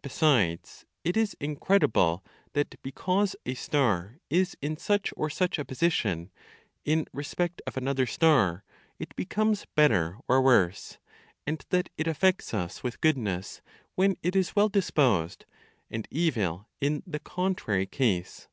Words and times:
Besides 0.00 0.86
it 1.04 1.18
is 1.18 1.36
incredible 1.38 2.24
that 2.54 2.80
because 2.82 3.36
a 3.44 3.52
star 3.52 4.16
is 4.30 4.56
in 4.62 4.78
such 4.78 5.12
or 5.18 5.28
such 5.28 5.58
a 5.58 5.66
position 5.66 6.30
in 6.86 7.04
respect 7.12 7.60
of 7.66 7.76
another 7.76 8.06
star, 8.06 8.64
it 8.98 9.14
becomes 9.16 9.66
better 9.74 10.16
or 10.26 10.40
worse, 10.40 10.96
and 11.46 11.62
that 11.68 11.90
it 11.98 12.06
affects 12.06 12.54
us 12.54 12.82
with 12.82 13.02
goodness 13.02 13.60
when 13.96 14.16
it 14.22 14.34
is 14.34 14.56
well 14.56 14.70
disposed, 14.70 15.44
and 15.90 16.08
evil 16.10 16.66
in 16.80 17.02
the 17.06 17.20
contrary 17.20 17.84
case. 17.84 18.48